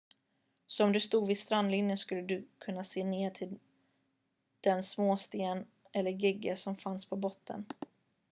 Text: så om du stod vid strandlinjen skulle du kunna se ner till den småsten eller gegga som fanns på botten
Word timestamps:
så 0.67 0.83
om 0.85 0.93
du 0.93 0.99
stod 0.99 1.27
vid 1.27 1.35
strandlinjen 1.39 1.97
skulle 1.97 2.21
du 2.21 2.47
kunna 2.59 2.83
se 2.83 3.03
ner 3.03 3.29
till 3.29 3.59
den 4.61 4.83
småsten 4.83 5.65
eller 5.91 6.11
gegga 6.11 6.55
som 6.57 6.75
fanns 6.77 7.05
på 7.05 7.15
botten 7.15 7.65